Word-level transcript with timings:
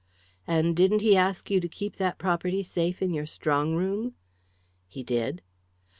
"And 0.47 0.75
didn't 0.75 1.01
he 1.01 1.15
ask 1.15 1.51
you 1.51 1.59
to 1.59 1.67
keep 1.69 1.97
that 1.97 2.17
property 2.17 2.63
safe 2.63 3.03
in 3.03 3.13
your 3.13 3.27
strong 3.27 3.75
room?" 3.75 4.15
"He 4.87 5.03
did." 5.03 5.43